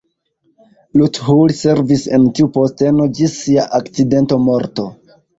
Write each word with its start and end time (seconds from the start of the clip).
Luthuli 1.01 1.55
servis 1.57 2.05
en 2.17 2.25
tiu 2.39 2.49
posteno 2.55 3.07
ĝis 3.19 3.35
sia 3.41 3.67
akcidenta 3.81 4.39
morto. 4.47 4.87